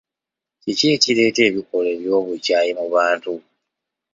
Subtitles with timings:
[0.61, 3.33] Ki ekireeta ebikolwa by'obukyayi mu bantu?